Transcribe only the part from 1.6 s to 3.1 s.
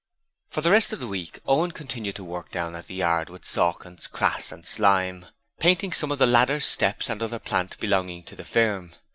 continued to work down at the